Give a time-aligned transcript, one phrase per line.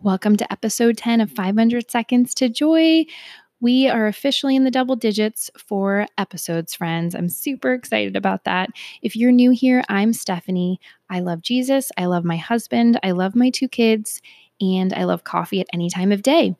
[0.00, 3.04] Welcome to episode 10 of 500 Seconds to Joy.
[3.60, 7.14] We are officially in the double digits for episodes, friends.
[7.14, 8.70] I'm super excited about that.
[9.02, 10.80] If you're new here, I'm Stephanie.
[11.08, 11.90] I love Jesus.
[11.96, 12.98] I love my husband.
[13.02, 14.20] I love my two kids.
[14.60, 16.56] And I love coffee at any time of day.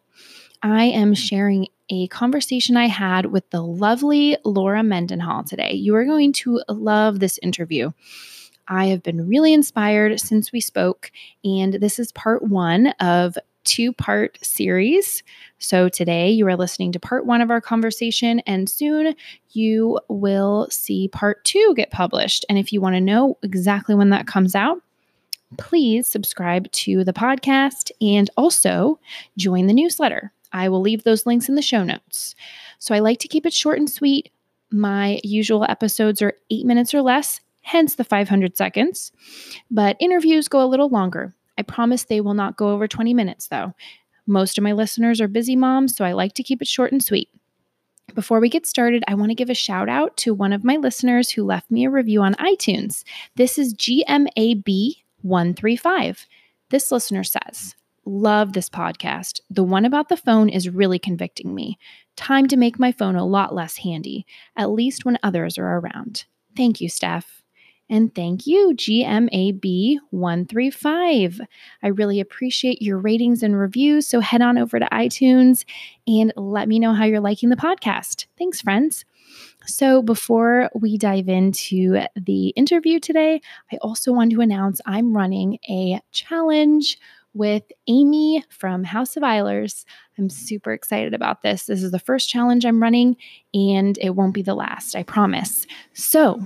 [0.62, 5.72] I am sharing a conversation I had with the lovely Laura Mendenhall today.
[5.72, 7.92] You are going to love this interview.
[8.68, 11.10] I have been really inspired since we spoke,
[11.44, 15.22] and this is part one of two part series.
[15.59, 19.14] So today you are listening to part one of our conversation, and soon
[19.50, 22.45] you will see part two get published.
[22.48, 24.82] And if you want to know exactly when that comes out,
[25.56, 28.98] please subscribe to the podcast and also
[29.37, 30.32] join the newsletter.
[30.52, 32.34] I will leave those links in the show notes.
[32.78, 34.30] So I like to keep it short and sweet.
[34.70, 39.12] My usual episodes are eight minutes or less, hence the 500 seconds.
[39.70, 41.34] But interviews go a little longer.
[41.59, 43.74] I promise they will not go over 20 minutes, though.
[44.26, 47.04] Most of my listeners are busy moms, so I like to keep it short and
[47.04, 47.28] sweet.
[48.15, 50.76] Before we get started, I want to give a shout out to one of my
[50.76, 53.04] listeners who left me a review on iTunes.
[53.37, 56.26] This is GMAB135.
[56.71, 57.74] This listener says,
[58.06, 59.40] Love this podcast.
[59.50, 61.78] The one about the phone is really convicting me.
[62.16, 64.25] Time to make my phone a lot less handy,
[64.56, 66.25] at least when others are around.
[66.56, 67.38] Thank you, Steph.
[67.91, 71.41] And thank you, GMAB135.
[71.82, 74.06] I really appreciate your ratings and reviews.
[74.06, 75.64] So head on over to iTunes
[76.06, 78.26] and let me know how you're liking the podcast.
[78.38, 79.06] Thanks, friends.
[79.66, 85.59] So, before we dive into the interview today, I also want to announce I'm running
[85.69, 86.98] a challenge
[87.34, 89.84] with Amy from House of Eilers.
[90.16, 91.66] I'm super excited about this.
[91.66, 93.16] This is the first challenge I'm running,
[93.53, 95.66] and it won't be the last, I promise.
[95.92, 96.41] So,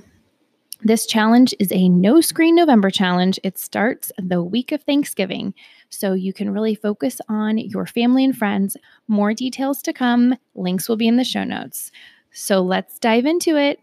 [0.84, 3.38] this challenge is a no screen November challenge.
[3.44, 5.55] It starts the week of Thanksgiving,
[5.91, 8.77] so you can really focus on your family and friends.
[9.06, 10.36] More details to come.
[10.55, 11.92] Links will be in the show notes.
[12.33, 13.80] So let's dive into it.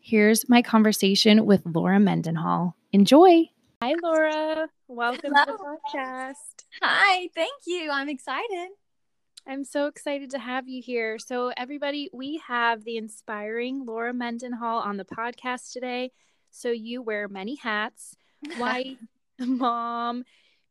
[0.00, 2.76] Here's my conversation with Laura Mendenhall.
[2.92, 3.50] Enjoy.
[3.82, 4.68] Hi, Laura.
[4.86, 5.44] Welcome Hello.
[5.44, 6.64] to the podcast.
[6.80, 7.90] Hi, thank you.
[7.90, 8.68] I'm excited.
[9.48, 11.18] I'm so excited to have you here.
[11.18, 16.12] So, everybody, we have the inspiring Laura Mendenhall on the podcast today.
[16.56, 18.16] So you wear many hats
[18.58, 18.96] wife,
[19.38, 20.24] mom,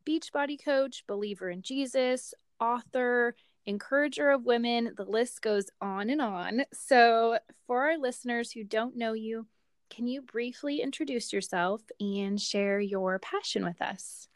[0.08, 3.36] beachbody coach, believer in Jesus, author,
[3.66, 4.94] encourager of women.
[4.98, 6.66] The list goes on and on.
[6.74, 7.38] So,
[7.68, 9.48] for our listeners who don't know you,
[9.90, 14.28] can you briefly introduce yourself and share your passion with us?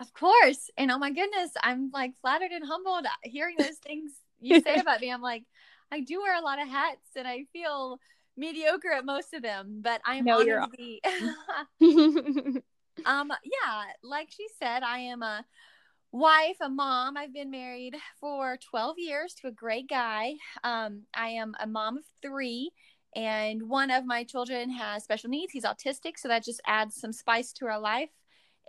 [0.00, 0.70] Of course.
[0.76, 5.00] And oh my goodness, I'm like flattered and humbled hearing those things you say about
[5.00, 5.10] me.
[5.10, 5.44] I'm like,
[5.90, 7.98] I do wear a lot of hats and I feel
[8.36, 11.02] mediocre at most of them, but I am no, honored to be.
[13.06, 15.44] um, yeah, like she said, I am a
[16.12, 17.16] wife, a mom.
[17.16, 20.34] I've been married for 12 years to a great guy.
[20.62, 22.70] Um, I am a mom of three,
[23.16, 25.52] and one of my children has special needs.
[25.52, 28.10] He's autistic, so that just adds some spice to our life.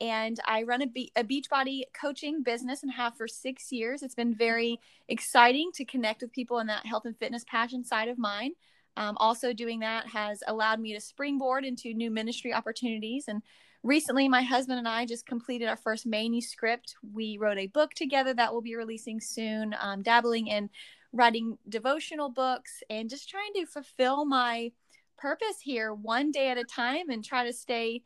[0.01, 4.03] And I run a, be- a beachbody coaching business and have for six years.
[4.03, 8.09] It's been very exciting to connect with people in that health and fitness passion side
[8.09, 8.51] of mine.
[8.97, 13.25] Um, also, doing that has allowed me to springboard into new ministry opportunities.
[13.27, 13.41] And
[13.83, 16.95] recently, my husband and I just completed our first manuscript.
[17.13, 20.69] We wrote a book together that we'll be releasing soon, um, dabbling in
[21.11, 24.71] writing devotional books and just trying to fulfill my
[25.17, 28.01] purpose here one day at a time and try to stay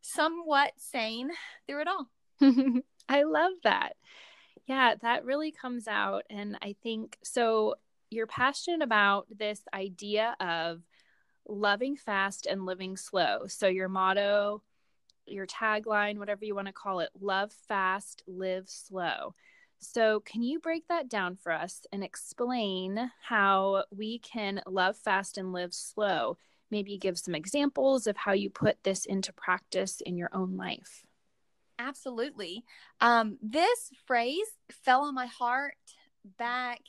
[0.00, 1.30] somewhat sane
[1.66, 2.08] through it all.
[3.08, 3.96] I love that.
[4.66, 6.24] Yeah, that really comes out.
[6.30, 7.76] And I think so
[8.10, 10.82] you're passionate about this idea of
[11.48, 13.46] loving fast and living slow.
[13.46, 14.62] So your motto,
[15.26, 19.34] your tagline, whatever you want to call it, love fast, live slow.
[19.78, 25.36] So, can you break that down for us and explain how we can love fast
[25.36, 26.38] and live slow?
[26.70, 31.04] Maybe give some examples of how you put this into practice in your own life.
[31.78, 32.64] Absolutely.
[33.02, 35.76] Um, this phrase fell on my heart
[36.38, 36.80] back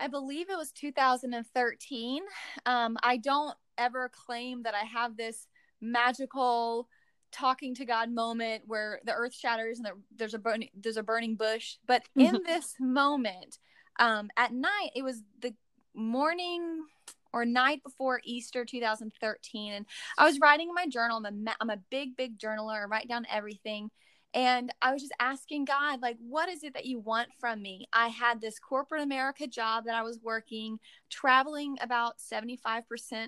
[0.00, 2.22] I believe it was 2013.
[2.66, 5.46] Um, I don't ever claim that I have this
[5.80, 6.88] magical
[7.30, 11.36] talking to God moment where the earth shatters and there's a burning there's a burning
[11.36, 11.76] bush.
[11.86, 13.58] But in this moment,
[13.98, 15.54] um, at night, it was the
[15.94, 16.84] morning
[17.32, 19.86] or night before Easter 2013, and
[20.16, 21.22] I was writing in my journal.
[21.24, 22.82] I'm a I'm a big big journaler.
[22.82, 23.90] I write down everything.
[24.34, 27.88] And I was just asking God, like, what is it that you want from me?
[27.94, 30.78] I had this corporate America job that I was working,
[31.08, 32.82] traveling about 75%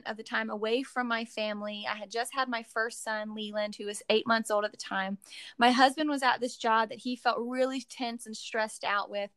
[0.04, 1.86] of the time away from my family.
[1.90, 4.76] I had just had my first son, Leland, who was eight months old at the
[4.76, 5.16] time.
[5.56, 9.30] My husband was at this job that he felt really tense and stressed out with.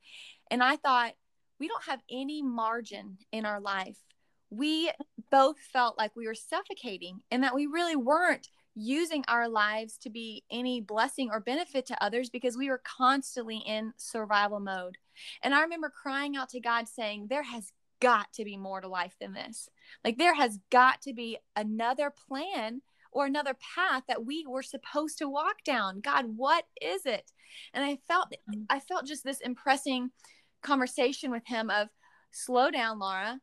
[0.52, 1.14] And I thought,
[1.60, 3.98] we don't have any margin in our life.
[4.50, 4.92] We
[5.32, 10.10] both felt like we were suffocating and that we really weren't using our lives to
[10.10, 14.98] be any blessing or benefit to others because we were constantly in survival mode.
[15.44, 18.88] And I remember crying out to God saying, There has got to be more to
[18.88, 19.70] life than this.
[20.04, 22.82] Like, there has got to be another plan
[23.12, 26.02] or another path that we were supposed to walk down.
[26.02, 27.32] God, what is it?
[27.74, 28.64] And I felt, mm-hmm.
[28.70, 30.10] I felt just this impressing
[30.64, 31.90] conversation with him of,
[32.32, 33.40] slow down, Laura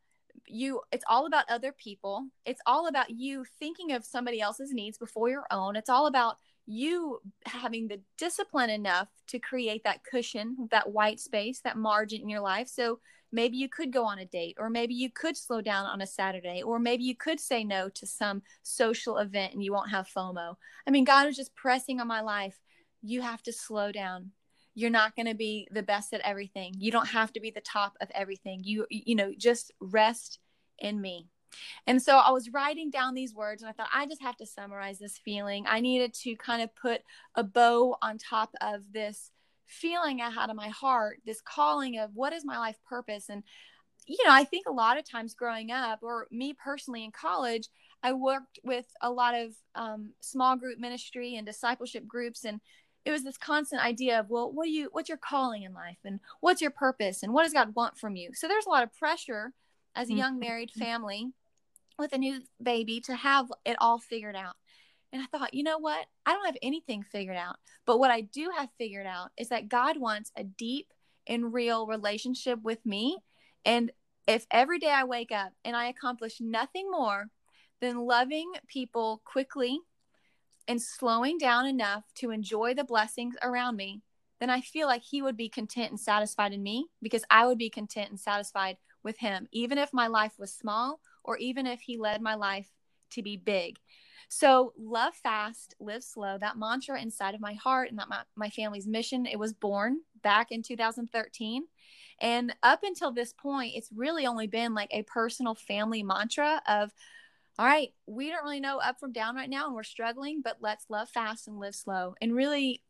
[0.52, 2.26] you it's all about other people.
[2.44, 5.76] It's all about you thinking of somebody else's needs before your own.
[5.76, 6.36] It's all about
[6.66, 12.28] you having the discipline enough to create that cushion that white space that margin in
[12.28, 12.68] your life.
[12.68, 13.00] So
[13.32, 16.06] maybe you could go on a date or maybe you could slow down on a
[16.06, 20.08] saturday or maybe you could say no to some social event and you won't have
[20.08, 20.56] fomo.
[20.86, 22.58] I mean god is just pressing on my life.
[23.02, 24.32] You have to slow down
[24.80, 26.74] you're not going to be the best at everything.
[26.78, 28.62] You don't have to be the top of everything.
[28.64, 30.38] You you know just rest
[30.78, 31.28] in me.
[31.86, 34.46] And so i was writing down these words and i thought i just have to
[34.46, 35.64] summarize this feeling.
[35.66, 37.02] I needed to kind of put
[37.34, 39.30] a bow on top of this
[39.66, 43.28] feeling i had in my heart this calling of what is my life purpose?
[43.28, 43.42] And
[44.06, 47.68] you know i think a lot of times growing up or me personally in college
[48.02, 52.60] i worked with a lot of um, small group ministry and discipleship groups and
[53.04, 55.98] it was this constant idea of well what do you what's your calling in life
[56.04, 58.30] and what's your purpose and what does god want from you?
[58.34, 59.52] So there's a lot of pressure
[59.94, 60.84] as a young married mm-hmm.
[60.84, 61.32] family
[61.98, 64.54] with a new baby to have it all figured out.
[65.12, 66.06] And i thought you know what?
[66.26, 67.56] I don't have anything figured out
[67.86, 70.92] but what i do have figured out is that god wants a deep
[71.26, 73.18] and real relationship with me.
[73.64, 73.92] And
[74.26, 77.28] if every day i wake up and i accomplish nothing more
[77.80, 79.80] than loving people quickly
[80.70, 84.02] and slowing down enough to enjoy the blessings around me,
[84.38, 87.58] then I feel like He would be content and satisfied in me because I would
[87.58, 91.80] be content and satisfied with Him, even if my life was small or even if
[91.80, 92.70] He led my life
[93.10, 93.78] to be big.
[94.28, 98.48] So, love fast, live slow, that mantra inside of my heart and that my, my
[98.48, 101.64] family's mission, it was born back in 2013.
[102.20, 106.92] And up until this point, it's really only been like a personal family mantra of
[107.60, 110.56] all right, we don't really know up from down right now and we're struggling, but
[110.60, 112.14] let's love fast and live slow.
[112.18, 112.82] And really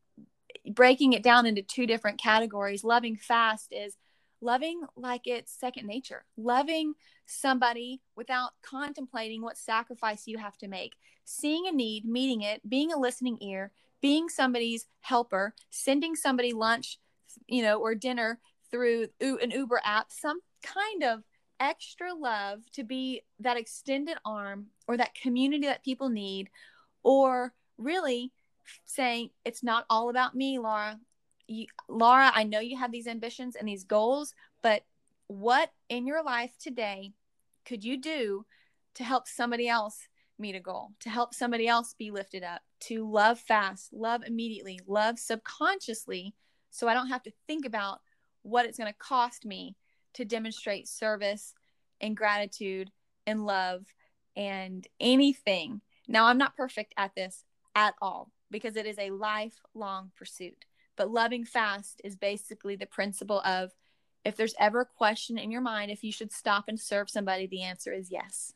[0.65, 2.85] breaking it down into two different categories.
[2.85, 3.97] Loving fast is
[4.41, 6.95] loving like it's second nature, loving
[7.27, 10.95] somebody without contemplating what sacrifice you have to make,
[11.25, 17.01] seeing a need, meeting it, being a listening ear, being somebody's helper, sending somebody lunch,
[17.49, 18.39] you know, or dinner
[18.71, 21.25] through an Uber app, some kind of
[21.61, 26.51] extra love to be that extended arm or that community that people need,
[27.03, 28.33] or really
[28.85, 30.99] saying, it's not all about me, Laura.
[31.47, 34.85] You, Laura, I know you have these ambitions and these goals, but
[35.27, 37.13] what in your life today
[37.65, 38.47] could you do
[38.95, 40.09] to help somebody else
[40.39, 44.81] meet a goal, to help somebody else be lifted up, to love fast, love immediately,
[44.87, 46.35] love subconsciously,
[46.71, 48.01] so I don't have to think about
[48.43, 49.77] what it's going to cost me
[50.15, 51.55] to demonstrate service
[52.01, 52.91] and gratitude
[53.27, 53.87] and love
[54.37, 55.81] and anything.
[56.09, 60.65] Now, I'm not perfect at this at all because it is a lifelong pursuit.
[60.97, 63.71] But loving fast is basically the principle of
[64.25, 67.47] if there's ever a question in your mind if you should stop and serve somebody,
[67.47, 68.53] the answer is yes.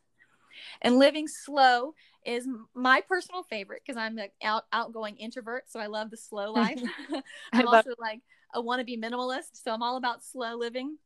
[0.83, 5.87] And living slow is my personal favorite because I'm an out, outgoing introvert, so I
[5.87, 6.81] love the slow life.
[7.53, 8.21] I'm also like
[8.55, 10.99] a wannabe minimalist, so I'm all about slow living.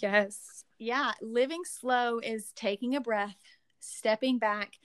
[0.00, 0.64] Yes.
[0.78, 1.12] Yeah.
[1.20, 3.36] Living slow is taking a breath,
[3.80, 4.78] stepping back,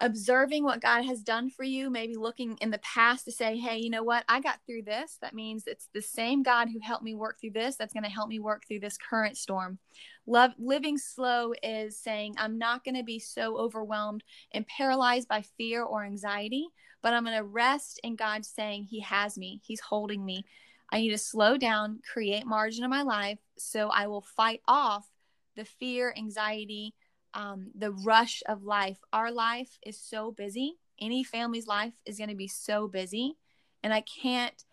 [0.00, 3.78] observing what God has done for you, maybe looking in the past to say, hey,
[3.78, 4.24] you know what?
[4.28, 5.18] I got through this.
[5.22, 8.10] That means it's the same God who helped me work through this that's going to
[8.10, 9.78] help me work through this current storm.
[10.26, 15.42] Love living slow is saying, I'm not going to be so overwhelmed and paralyzed by
[15.56, 16.66] fear or anxiety,
[17.00, 20.44] but I'm going to rest in God saying, He has me, He's holding me.
[20.92, 25.08] I need to slow down, create margin in my life so I will fight off
[25.56, 26.94] the fear, anxiety,
[27.32, 28.98] um, the rush of life.
[29.10, 30.74] Our life is so busy.
[31.00, 33.36] Any family's life is going to be so busy.
[33.82, 34.64] And I can't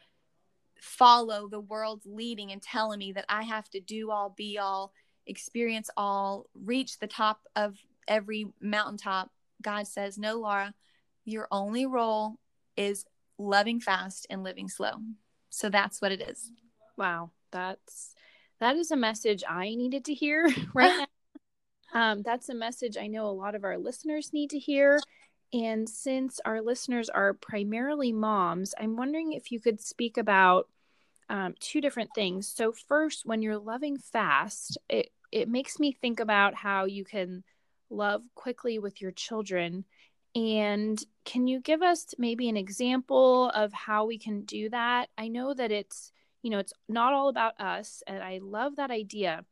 [0.82, 4.92] follow the world's leading and telling me that I have to do all, be all,
[5.26, 7.78] experience all, reach the top of
[8.10, 9.32] every mountaintop.
[9.62, 10.74] God says, No, Laura,
[11.24, 12.40] your only role
[12.76, 13.06] is
[13.38, 14.96] loving fast and living slow.
[15.50, 16.51] So that's what it is.
[16.98, 18.15] Wow, that's
[18.60, 21.06] that is a message I needed to hear right now.
[21.91, 25.00] Um, that's a message I know a lot of our listeners need to hear.
[25.51, 30.68] And since our listeners are primarily moms, I'm wondering if you could speak about
[31.29, 32.48] um, two different things.
[32.48, 37.44] So, first, when you're loving fast, it, it makes me think about how you can
[37.89, 39.86] love quickly with your children.
[40.36, 45.10] And can you give us maybe an example of how we can do that?
[45.18, 46.12] I know that it's,
[46.44, 48.04] you know, it's not all about us.
[48.08, 49.44] And I love that idea.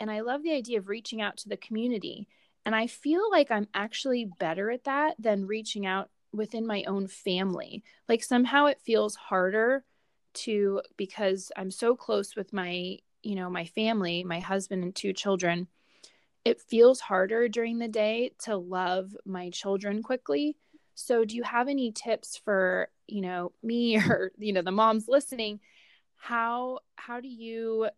[0.00, 2.28] And I love the idea of reaching out to the community.
[2.64, 7.06] And I feel like I'm actually better at that than reaching out within my own
[7.08, 7.82] family.
[8.08, 9.84] Like somehow it feels harder
[10.34, 15.12] to because I'm so close with my, you know, my family, my husband and two
[15.12, 15.68] children.
[16.44, 20.56] It feels harder during the day to love my children quickly.
[20.94, 25.08] So do you have any tips for, you know, me or, you know, the moms
[25.08, 25.60] listening?
[26.16, 27.88] How how do you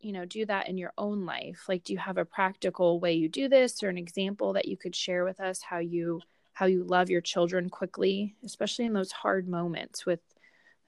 [0.00, 3.14] you know do that in your own life like do you have a practical way
[3.14, 6.20] you do this or an example that you could share with us how you
[6.52, 10.20] how you love your children quickly especially in those hard moments with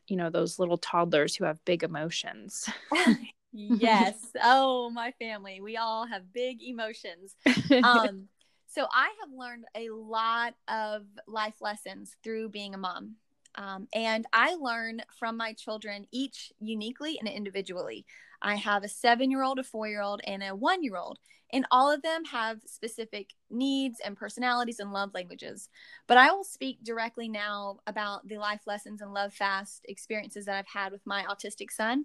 [0.07, 2.69] you know those little toddlers who have big emotions
[3.81, 7.35] yes oh my family we all have big emotions
[7.83, 8.29] um
[8.69, 13.17] so i have learned a lot of life lessons through being a mom
[13.59, 18.07] um, and I learn from my children each uniquely and individually.
[18.41, 21.19] I have a seven year old, a four year old, and a one year old.
[21.53, 25.71] And all of them have specific needs and personalities and love languages.
[26.07, 30.57] But I will speak directly now about the life lessons and love fast experiences that
[30.57, 32.05] I've had with my autistic son.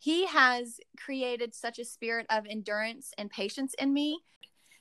[0.00, 4.20] He has created such a spirit of endurance and patience in me.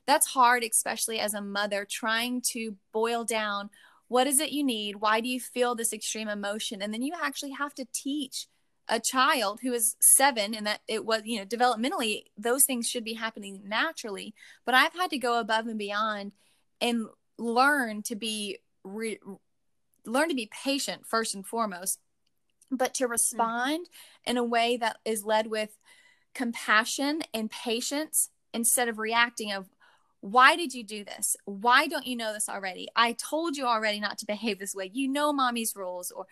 [0.07, 3.69] That's hard, especially as a mother, trying to boil down
[4.07, 4.95] what is it you need?
[4.95, 6.81] Why do you feel this extreme emotion?
[6.81, 8.47] And then you actually have to teach
[8.87, 13.03] a child who is seven and that it was you know developmentally those things should
[13.03, 14.33] be happening naturally
[14.65, 16.31] but i've had to go above and beyond
[16.81, 17.05] and
[17.37, 19.19] learn to be re-
[20.07, 21.99] learn to be patient first and foremost
[22.71, 23.11] but to mm-hmm.
[23.11, 24.31] respond mm-hmm.
[24.31, 25.77] in a way that is led with
[26.33, 29.69] compassion and patience instead of reacting of
[30.21, 33.99] why did you do this why don't you know this already i told you already
[33.99, 36.27] not to behave this way you know mommy's rules or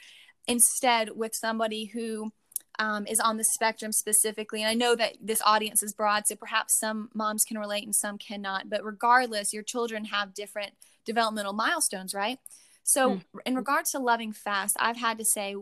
[0.48, 2.32] instead with somebody who
[2.80, 4.62] um, is on the spectrum specifically.
[4.62, 7.96] And I know that this audience is broad, so perhaps some moms can relate and
[7.96, 8.70] some cannot.
[8.70, 10.74] But regardless, your children have different
[11.06, 12.40] developmental milestones, right?
[12.84, 13.40] So, mm-hmm.
[13.46, 15.56] in regards to loving fast, I've had to say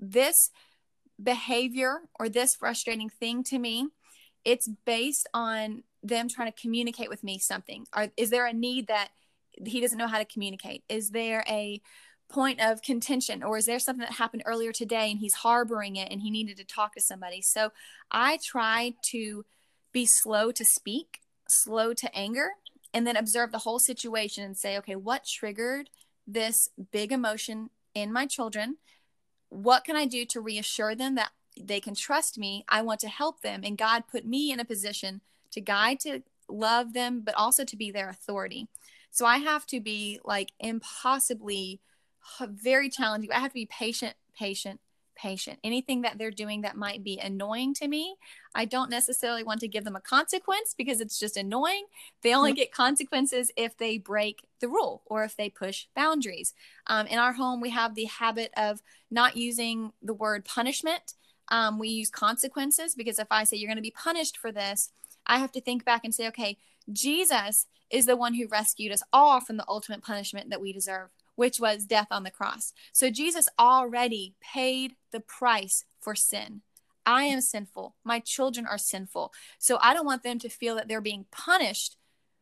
[0.00, 0.50] this
[1.22, 3.88] behavior or this frustrating thing to me,
[4.44, 7.86] it's based on them trying to communicate with me something.
[7.94, 9.08] Or is there a need that
[9.64, 10.82] he doesn't know how to communicate?
[10.88, 11.82] Is there a
[12.30, 16.10] point of contention or is there something that happened earlier today and he's harboring it
[16.10, 17.70] and he needed to talk to somebody so
[18.12, 19.44] i try to
[19.92, 22.50] be slow to speak slow to anger
[22.94, 25.90] and then observe the whole situation and say okay what triggered
[26.26, 28.76] this big emotion in my children
[29.50, 31.30] what can i do to reassure them that
[31.60, 32.64] they can trust me?
[32.68, 33.60] I want to help them.
[33.64, 37.76] And god put me in a position to guide to love them but also to
[37.76, 38.68] be their authority.
[39.10, 41.80] So i have to be like impossibly
[42.48, 43.30] very challenging.
[43.32, 44.80] I have to be patient, patient,
[45.20, 45.58] patient.
[45.62, 48.16] Anything that they're doing that might be annoying to me,
[48.54, 51.84] I don't necessarily want to give them a consequence because it's just annoying.
[52.22, 56.54] They only get consequences if they break the rule or if they push boundaries.
[56.86, 61.14] Um, in our home, we have the habit of not using the word punishment.
[61.48, 64.90] Um, we use consequences because if I say you're going to be punished for this,
[65.26, 66.56] I have to think back and say, okay,
[66.90, 71.10] Jesus is the one who rescued us all from the ultimate punishment that we deserve
[71.40, 72.74] which was death on the cross.
[72.92, 76.60] So Jesus already paid the price for sin.
[77.06, 77.94] I am sinful.
[78.04, 79.32] My children are sinful.
[79.58, 81.96] So I don't want them to feel that they're being punished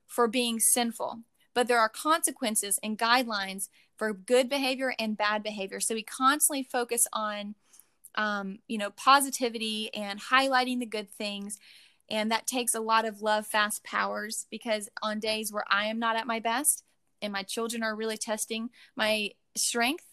[0.09, 1.21] for being sinful.
[1.55, 5.79] But there are consequences and guidelines for good behavior and bad behavior.
[5.79, 7.55] So we constantly focus on,
[8.17, 11.61] um, you know, positivity and highlighting the good things.
[12.11, 16.01] And that takes a lot of love, fast powers because on days where I am
[16.01, 16.83] not at my best,
[17.23, 20.05] and my children are really testing my strength,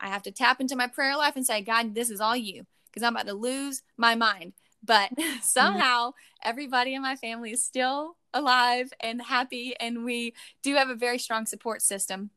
[0.00, 2.66] I have to tap into my prayer life and say, God, this is all you
[2.90, 4.52] because I'm about to lose my mind.
[4.82, 5.10] But
[5.42, 10.94] somehow everybody in my family is still alive and happy, and we do have a
[10.94, 12.30] very strong support system.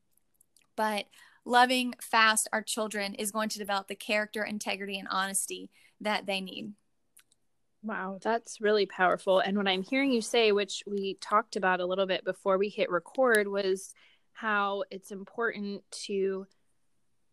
[0.76, 1.06] But
[1.46, 5.70] loving fast our children is going to develop the character, integrity, and honesty
[6.02, 6.74] that they need.
[7.84, 9.40] Wow, that's really powerful.
[9.40, 12.68] And what I'm hearing you say, which we talked about a little bit before we
[12.68, 13.94] hit record, was
[14.36, 16.46] how it's important to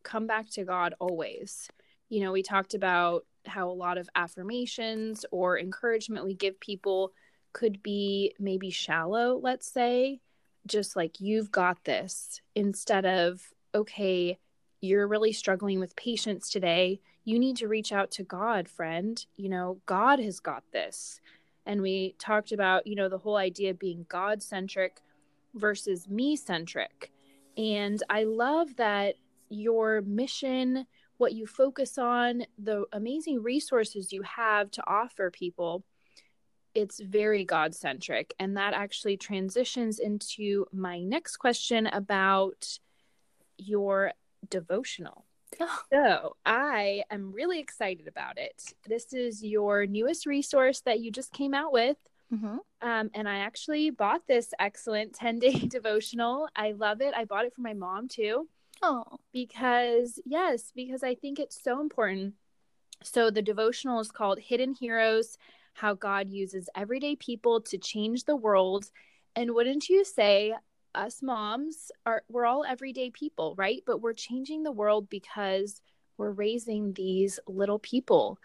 [0.04, 1.68] come back to God always.
[2.09, 7.12] You know, we talked about how a lot of affirmations or encouragement we give people
[7.52, 10.21] could be maybe shallow, let's say,
[10.64, 13.42] just like you've got this, instead of,
[13.75, 14.38] okay,
[14.80, 17.00] you're really struggling with patience today.
[17.25, 19.25] You need to reach out to God, friend.
[19.37, 21.21] You know, God has got this.
[21.66, 25.00] And we talked about, you know, the whole idea of being God centric
[25.54, 27.12] versus me centric.
[27.56, 29.16] And I love that
[29.49, 30.87] your mission,
[31.18, 35.85] what you focus on, the amazing resources you have to offer people,
[36.75, 38.35] it's very God centric.
[38.38, 42.78] And that actually transitions into my next question about
[43.59, 44.12] your
[44.49, 45.26] devotional.
[45.61, 45.80] Oh.
[45.92, 48.75] So I am really excited about it.
[48.88, 51.99] This is your newest resource that you just came out with.
[52.33, 52.57] Mm-hmm.
[52.81, 56.49] Um, and I actually bought this excellent 10 day devotional.
[56.57, 57.15] I love it.
[57.15, 58.49] I bought it for my mom too.
[58.83, 59.05] Oh.
[59.33, 62.35] Because, yes, because I think it's so important.
[63.05, 65.37] So the devotional is called Hidden Heroes
[65.75, 68.91] How God Uses Everyday People to Change the World.
[69.37, 70.55] And wouldn't you say,
[70.95, 73.83] us moms are we're all everyday people, right?
[73.87, 75.81] But we're changing the world because
[76.19, 78.39] we're raising these little people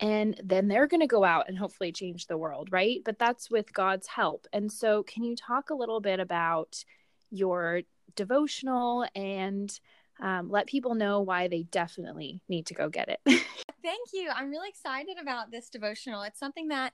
[0.00, 3.00] and then they're going to go out and hopefully change the world, right?
[3.04, 4.46] But that's with God's help.
[4.52, 6.84] And so, can you talk a little bit about
[7.30, 7.82] your
[8.14, 9.72] devotional and
[10.20, 13.20] um, let people know why they definitely need to go get it?
[13.82, 14.30] Thank you.
[14.34, 16.22] I'm really excited about this devotional.
[16.22, 16.92] It's something that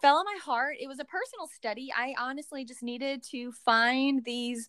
[0.00, 0.76] fell on my heart.
[0.80, 1.90] It was a personal study.
[1.96, 4.68] I honestly just needed to find these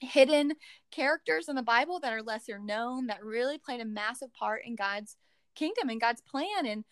[0.00, 0.52] hidden
[0.90, 4.76] characters in the Bible that are lesser known that really played a massive part in
[4.76, 5.16] God's
[5.58, 6.84] kingdom and God's plan and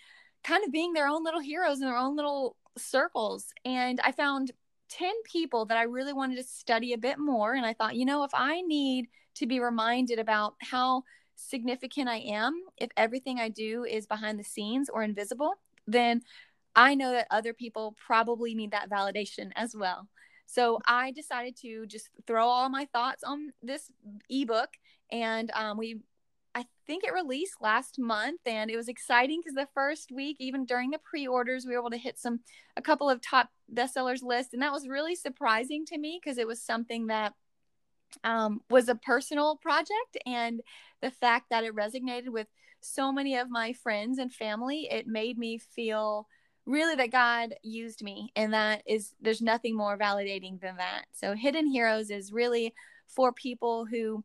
[0.43, 3.47] kind of being their own little heroes in their own little circles.
[3.65, 4.53] And I found
[4.91, 7.55] 10 people that I really wanted to study a bit more.
[7.55, 11.03] And I thought, you know, if I need to be reminded about how
[11.35, 15.55] significant I am, if everything I do is behind the scenes or invisible,
[15.87, 16.23] then
[16.75, 20.09] I know that other people probably need that validation as well.
[20.47, 23.91] So I decided to just throw all my thoughts on this
[24.31, 24.69] ebook,
[25.11, 26.01] and um, we,
[26.57, 30.65] I think it released last month, and it was exciting because the first week, even
[30.65, 32.41] during the pre-orders, we were able to hit some
[32.79, 34.55] a couple of top bestsellers lists.
[34.55, 37.35] and that was really surprising to me because it was something that
[38.25, 40.63] um, was a personal project, and
[41.03, 42.47] the fact that it resonated with
[42.81, 46.27] so many of my friends and family, it made me feel
[46.65, 48.31] really that God used me.
[48.35, 51.05] And that is, there's nothing more validating than that.
[51.13, 52.73] So, Hidden Heroes is really
[53.09, 54.25] for people who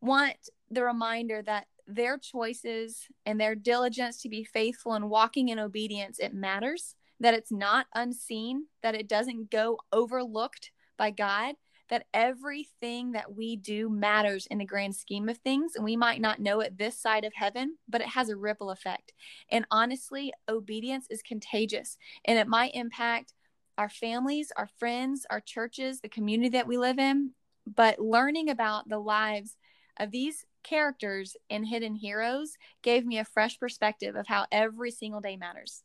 [0.00, 0.36] want
[0.70, 6.18] the reminder that their choices and their diligence to be faithful and walking in obedience,
[6.18, 11.54] it matters, that it's not unseen, that it doesn't go overlooked by God,
[11.88, 15.72] that everything that we do matters in the grand scheme of things.
[15.74, 18.70] And we might not know it this side of heaven, but it has a ripple
[18.70, 19.12] effect.
[19.50, 23.32] And honestly, obedience is contagious and it might impact
[23.78, 27.30] our families, our friends, our churches, the community that we live in.
[27.66, 29.56] But learning about the lives
[29.98, 35.20] of these characters in Hidden Heroes gave me a fresh perspective of how every single
[35.20, 35.82] day matters.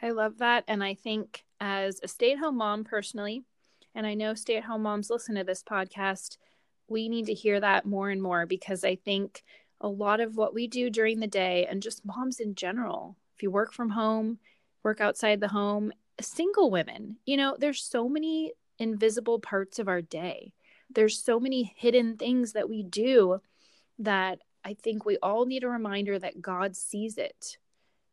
[0.00, 0.64] I love that.
[0.68, 3.44] And I think as a stay at home mom personally,
[3.94, 6.36] and I know stay at home moms listen to this podcast,
[6.88, 9.42] we need to hear that more and more because I think
[9.80, 13.42] a lot of what we do during the day and just moms in general, if
[13.42, 14.38] you work from home,
[14.82, 20.00] work outside the home, single women, you know, there's so many invisible parts of our
[20.00, 20.52] day.
[20.90, 23.40] There's so many hidden things that we do
[23.98, 27.58] that I think we all need a reminder that God sees it.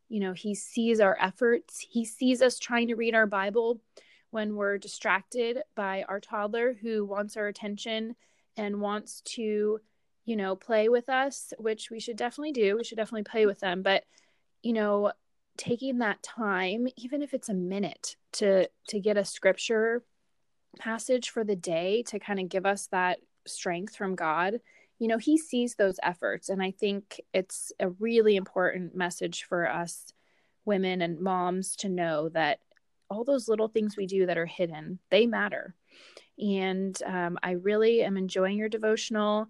[0.09, 3.81] You know, He sees our efforts, He sees us trying to read our Bible
[4.29, 8.15] when we're distracted by our toddler who wants our attention
[8.57, 9.79] and wants to,
[10.25, 12.75] you know, play with us, which we should definitely do.
[12.75, 13.83] We should definitely play with them.
[13.83, 14.05] But,
[14.63, 15.11] you know,
[15.57, 20.03] taking that time, even if it's a minute, to to get a scripture
[20.79, 24.59] passage for the day to kind of give us that strength from God,
[24.99, 26.49] you know, he sees those efforts.
[26.49, 30.05] And I think it's a really important message for us
[30.65, 32.59] women and moms to know that
[33.09, 35.75] all those little things we do that are hidden, they matter.
[36.39, 39.47] And um, I really am enjoying your devotional.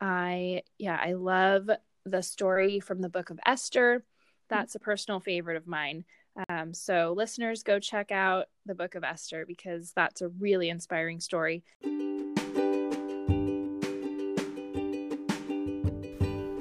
[0.00, 1.70] I, yeah, I love
[2.04, 4.04] the story from the book of Esther.
[4.48, 6.04] That's a personal favorite of mine.
[6.48, 11.20] Um, so, listeners, go check out the book of Esther because that's a really inspiring
[11.20, 11.64] story.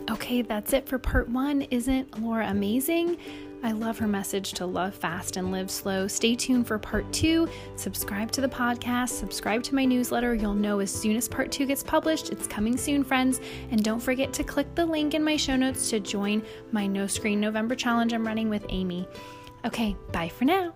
[0.09, 1.63] Okay, that's it for part one.
[1.63, 3.17] Isn't Laura amazing?
[3.63, 6.07] I love her message to love fast and live slow.
[6.07, 7.49] Stay tuned for part two.
[7.75, 10.35] Subscribe to the podcast, subscribe to my newsletter.
[10.35, 12.29] You'll know as soon as part two gets published.
[12.29, 13.41] It's coming soon, friends.
[13.71, 17.07] And don't forget to click the link in my show notes to join my No
[17.07, 19.07] Screen November challenge I'm running with Amy.
[19.65, 20.73] Okay, bye for now.